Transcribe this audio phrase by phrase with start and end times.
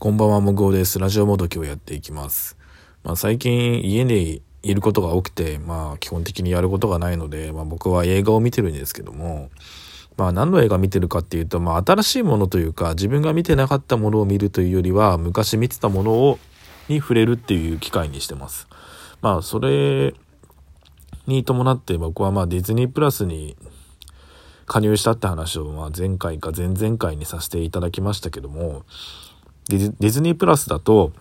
[0.00, 1.00] こんばんは、もぐおです。
[1.00, 2.56] ラジオもどきをやっていきます。
[3.02, 9.50] まあ、最近家にいることが多くて、まあ基本的にやることがないので、まあ僕は映画を見てるんですけども、
[10.16, 16.38] まあ何の映画見てるかっていうと、まあ新しいものというか、自分が見てなかったものを見るというよりは、昔見てたものを、
[16.86, 18.68] に触れるっていう機会にしてます。
[19.20, 20.14] まあそれ
[21.26, 23.56] に伴って僕はまあディズニープラスに
[24.64, 28.84] 加入したって話をまあ前回か前々回にさせていただきましたけども、
[29.68, 31.12] ディズニープラスだと、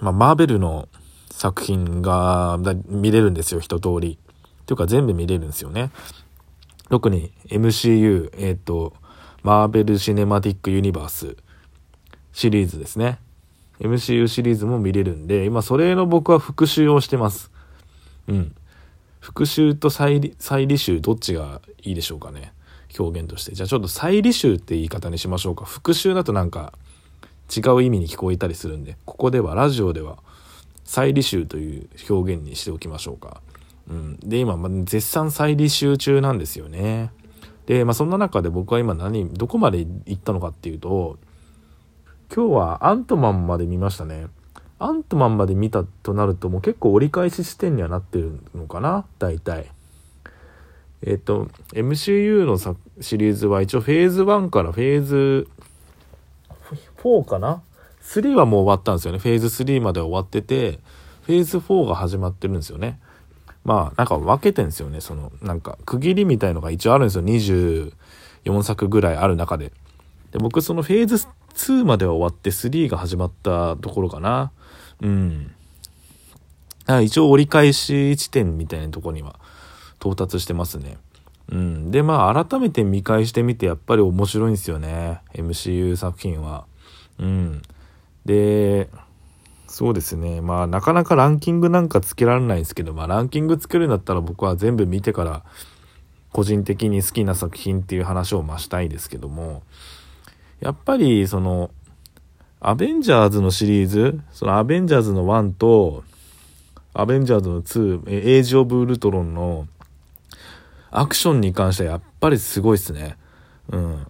[0.00, 0.88] まあ、マーベルの
[1.30, 4.18] 作品が見れるんですよ、一通り。
[4.66, 5.90] というか全部見れるんですよね。
[6.90, 8.92] 特に MCU、えっ、ー、と、
[9.42, 11.36] マーベル・シネマティック・ユニバース
[12.32, 13.18] シリーズですね。
[13.80, 17.50] MCU シリーズも見れるんで、今それの僕は復習をしてます。
[18.28, 18.54] うん。
[19.20, 22.52] 復習と再履修どっちがいいでしょうかね。
[22.98, 23.54] 表現として。
[23.54, 25.64] じゃあちょっと再履修って言い方にしましょうか。
[25.64, 26.74] 復習だとなんか
[27.54, 30.18] 違う意味に聞こえたりするんで、ここでは、ラジオでは、
[30.84, 33.42] 再履修という表現にしておきましょうか。
[33.88, 34.18] うん。
[34.20, 37.10] で、今、ま絶賛再履修中なんですよね。
[37.66, 41.18] で、まあ、そんな中で僕は今何、どこまで行ったのかっていうと、
[42.34, 44.26] 今日はアントマンまで見ましたね。
[44.78, 49.70] アントマンまで見たとなるともう結構折り返し地点にはなってるのかな大体。
[51.04, 52.58] えっ、と、MCU の
[53.00, 55.48] シリーズは一応フェーズ1からフェーズ
[57.02, 57.62] 4かな
[58.02, 59.18] ?3 はもう終わったんですよね。
[59.18, 60.78] フェーズ3まで終わってて、
[61.22, 62.98] フェーズ4が始まってるんですよね。
[63.64, 65.00] まあ、なんか分けてんですよね。
[65.00, 67.24] その、なんか、区切りみたいのが一応あるんですよ。
[68.44, 69.72] 24作ぐらいある中で。
[70.32, 74.50] で、僕そのフェーズ2までは終わって3が始まったところかな。
[75.00, 75.54] うん。
[77.04, 79.38] 一応折り返し地点みたいなとこには
[80.00, 80.96] 到達してますね。
[81.52, 81.90] うん。
[81.90, 85.20] で、まあ、改めて見返してみて、やっぱり面白いんですよね。
[85.34, 86.64] MCU 作品は。
[87.18, 87.62] うん。
[88.24, 88.88] で、
[89.68, 90.40] そうですね。
[90.40, 95.44] まあ、なかなかランキングなんかつけられないんですけど、まあ、ランキングつけるんだったら僕は全部見てから、
[96.32, 99.62] 個人的に好きな作品っていう話をましたいですけども、
[100.60, 101.70] やっぱり、その、
[102.60, 106.02] アベンジャーズのシリーズ、そのアベンジャーズの1と、
[106.94, 109.66] アベンジャーズの2、エイジ・オブ・ウルトロンの
[110.92, 113.16] アクションに関してはやっぱりすごいっすね。
[113.70, 114.06] うん。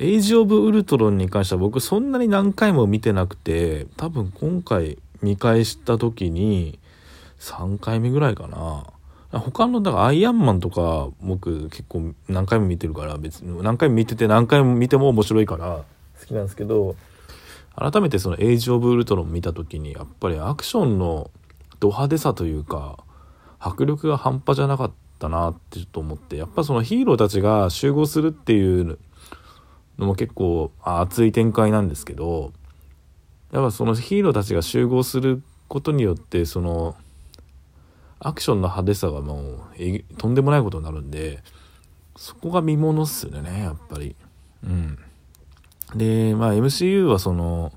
[0.00, 6.78] エイジ・オブ・ウルトロンに関しては僕そんなに何回も見てなくて、多分今回見返した時に
[7.38, 8.84] 3回目ぐらいかな。
[9.38, 15.84] 他の、だからアイアンマンとか僕結構何回も見てるから別に何回も見てて何回も見ても面白いから
[16.20, 16.96] 好きなんですけど、
[17.74, 21.30] 改めてそのエイジ・オブ・ウルトロン見た時にやっぱりアクションの
[21.80, 22.98] ド派手さというか
[23.58, 24.94] 迫力が半端じゃなかった
[25.26, 28.98] なってちょっと思ってやっぱそのヒーローたちが集合するっていう
[29.98, 32.52] のも結構熱い展開なんですけど
[33.50, 36.94] やっぱそのヒーローたちが集合することによってその
[38.20, 41.42] アクションの派手さがもうとんでもないことになるんで
[42.16, 44.14] そこが見ものっすよねやっぱり。
[44.64, 44.98] うん。
[45.94, 47.72] でまあ MCU はその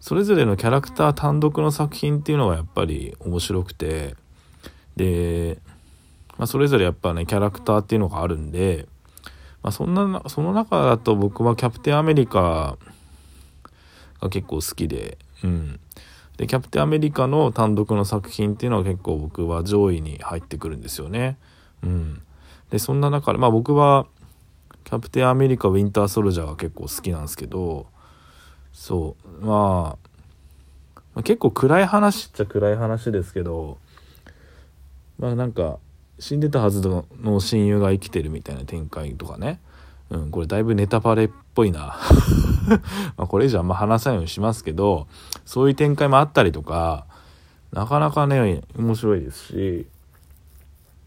[0.00, 4.16] それぞれのキャラクター単独の作品っていうのがやっぱり面白くて
[4.96, 5.58] で、
[6.38, 8.86] まあ、それぞれやっぱねキャラクターっていうのがあるんで
[9.62, 12.76] まあ、そんなその中だと僕はキャプテンアメリカ
[14.20, 15.80] が結構好きで、うん、
[16.36, 21.38] でキャプテンアメリカの単独の作品っていうのは結構僕は上位に入ってくるんですよね。
[21.84, 22.22] うん、
[22.70, 24.06] でそんな中でまあ僕は
[24.84, 27.86] キャプテンアメリカウィンターソルジャーが結構好きなんですけど
[28.72, 29.46] そう。
[29.46, 30.08] まあ、
[31.14, 33.78] まあ、結構暗い話っちゃ暗い話ですけど
[35.18, 35.78] まあなんか
[36.18, 39.60] 死んでたはずの親友が生きてるみたいな展開とかね。
[40.10, 41.96] うん、これだいぶネタバレっぽいな。
[43.16, 45.06] まこれ以上あんま話さないようにしますけど、
[45.44, 47.06] そういう展開もあったりとか、
[47.72, 49.86] なかなかね、面白いですし、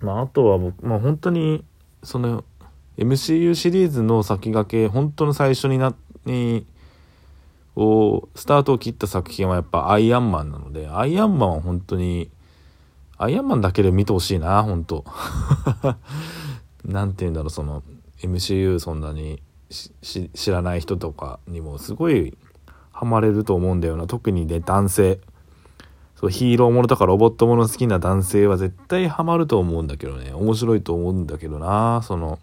[0.00, 1.64] まああとは僕、まあ本当に、
[2.02, 2.44] その、
[2.96, 6.64] MCU シリーズの先駆け、本当の最初にな、に、
[7.74, 12.30] を、スタートを切った作品はやっぱアイアンマンなので、アイアンマンは本当に、
[13.22, 15.04] アイアンマンだけで見てほしいな、ほんと。
[16.84, 17.84] なんて言うんだろう、その、
[18.20, 19.40] MCU そんなに
[19.70, 22.36] 知らない人とかにもすごい
[22.90, 24.06] ハマれると思うんだよな。
[24.06, 25.20] 特にね、男性。
[26.16, 30.32] そう、ヒーローものとかロボットもの好きな男性は絶対ハマると思うんだけどね。
[30.32, 32.02] 面白いと思うんだけどな。
[32.02, 32.40] その、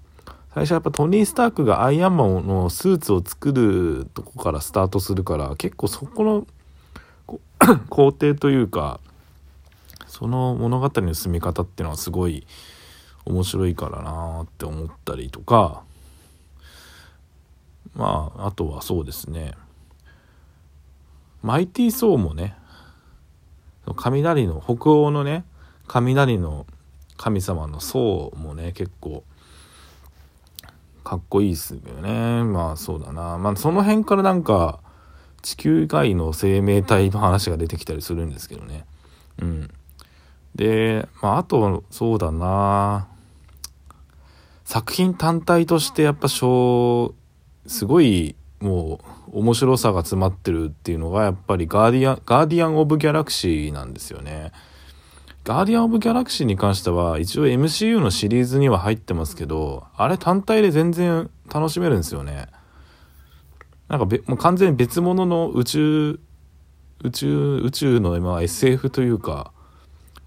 [0.53, 6.47] 最初やっぱトニー・スタークがアイアンマンのスーツを作るとこからスタートするから、結構そこの
[7.89, 9.01] 工程 というか、
[10.09, 12.45] その物語の進み方っていうのはすごい
[13.25, 15.83] 面白いからなって思ったりとか。
[17.95, 19.53] まああとはそうですね。
[21.41, 22.55] マイティー・ソーもね
[23.95, 25.45] 雷の北欧のね
[25.87, 26.65] 雷の
[27.17, 29.23] 神様のソーもね結構
[31.03, 32.43] かっこいいっすよね。
[32.43, 33.37] まあそうだな。
[33.37, 34.79] まあその辺からなんか
[35.41, 38.85] 地球外の生命体の話が出てきたりするんですけどね。
[39.41, 39.71] うん。
[40.55, 43.07] でまああとそうだな
[44.65, 47.15] 作品単体としてやっぱ小
[47.65, 48.99] すごいも
[49.33, 54.51] う面白さが詰まってるっていうのがやっぱりガーディアン、ガーディアン・オブ・ギャラクシーなんですよね。
[55.43, 62.47] ガーディアン・オブ・ギャラクシーに関しては一応 MCU のシリーズには入ってますけど、あれ単体で全然楽しめるんですよね。
[63.87, 66.19] なんかべもう完全に別物の宇宙、
[67.03, 69.51] 宇宙、宇宙の今 SF というか、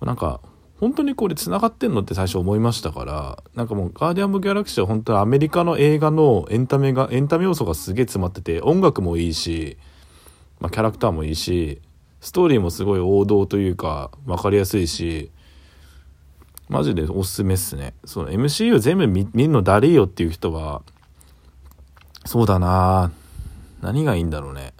[0.07, 0.41] なんか
[0.83, 9.79] 本当にこれ繋がってんのって最初思いましたから、なんかもうガーディアン・オブ・ギャラクシーは本当にアメリカの映画のエンタメが、エンタメ要素がすげえ詰まってて、音楽もいいし、
[10.59, 11.81] まあ、キャラクターもいいし、
[12.21, 15.31] ストーリーもすごい王道というか、分かりやすいし、
[16.69, 17.95] マジでおすすめっすね。
[18.05, 20.83] その MCU 全部見るのだりよっていう人は、
[22.25, 23.13] そうだな
[23.83, 24.75] 何がいいんだろうね。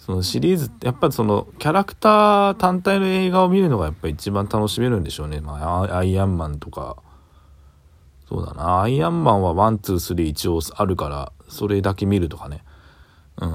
[0.00, 5.40] そのシリーズってやっぱそのキャラクター単体の映画を見るのがやっぱ一番楽しめるんでしょうね。
[5.40, 6.96] まあ、アイアンマンとか。
[8.26, 8.80] そうだな。
[8.82, 12.64] アイアンマンは one、two、three 一応あるから、それだけ見るとかね。
[13.36, 13.48] うん。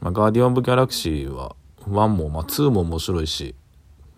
[0.00, 3.54] まあ、ガーディアン・オブ・ギャラクシーは、1も、まあ、2も面白いし、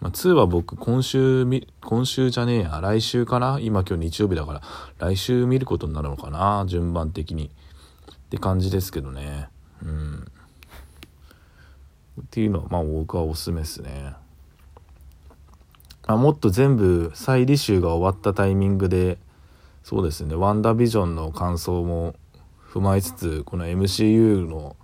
[0.01, 3.59] まあ、2は僕、今週み、今週じゃねえや、来週かな？
[3.61, 4.63] 今今日日曜日だから、
[4.99, 6.65] 来週見ることになるのかな？
[6.67, 7.47] 順番的に。
[7.47, 9.49] って感じですけどね。
[9.83, 10.27] うん。
[12.35, 14.13] っていうのはまあ僕はおすすめですね。
[16.05, 19.19] あもっと全部再履修が終わったタイミングで
[19.85, 22.17] そうですね「ワンダービジョン」の感想も
[22.73, 24.75] 踏まえつつこの MCU の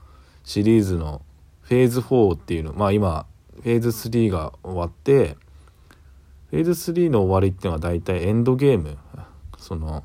[0.44, 1.22] シリーズの
[1.62, 3.26] フェーズ4っていうのまあ今
[3.56, 5.36] フェーズ3が終わって
[6.50, 8.96] フェーズ3の終わりっていうのは大体エンドゲーム
[9.58, 10.04] その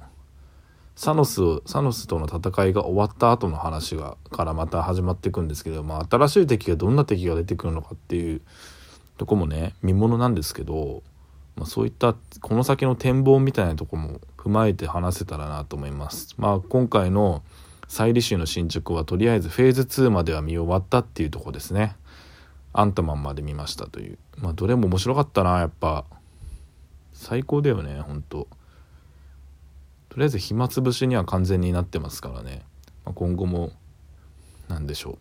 [0.96, 8.42] サノスサノスとの戦いが終わった後の話がからまた始まっていくんですけど、まあ、新しい敵がどんな敵が出てくるのかっていう
[9.18, 11.04] とこもね見ものなんですけど、
[11.58, 16.36] まあ、そういったこの先の展望みたいなとこも踏まえて話せたらなと思います。
[16.38, 17.44] まあ、今回の
[17.88, 21.96] 再履修の進捗はとりあえずフェーズ2までは見終わったっていうとこですね。
[22.72, 24.18] アントマンまで見ましたという。
[24.38, 26.06] まあどれも面白かったな、やっぱ。
[27.14, 28.48] 最高だよね、ほんと。
[30.16, 32.62] とりあえず暇つぶしには完全になってますからね、
[33.04, 33.74] まあ、今後も
[34.70, 35.20] 何でしょ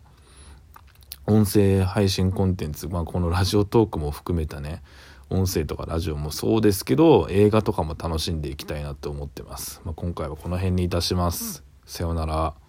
[1.27, 1.33] う。
[1.33, 4.81] 音声配信コンテンツ、まあ、このラジオトークも含めたね
[5.29, 11.65] 音声とかラジオもそうですけど映画とかも楽しんでいきたいなって思ってます、まあ、今回はこの辺にいたします。
[11.85, 12.64] さようなら。